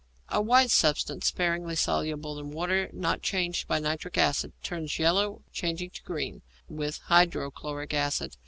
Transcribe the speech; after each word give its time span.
_A 0.35 0.41
white 0.41 0.71
substance, 0.71 1.27
sparingly 1.27 1.75
soluble 1.75 2.39
in 2.39 2.49
water, 2.49 2.89
not 2.91 3.21
changed 3.21 3.67
by 3.67 3.77
nitric 3.77 4.17
acid; 4.17 4.51
turns 4.63 4.97
yellow, 4.97 5.43
changing 5.53 5.91
to 5.91 6.01
green, 6.01 6.41
with 6.67 6.97
hydrochloric 7.05 7.93
acid. 7.93 8.35